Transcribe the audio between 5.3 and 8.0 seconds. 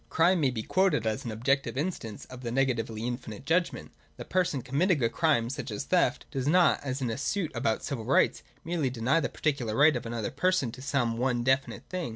such as a theft, does not, as in a suit about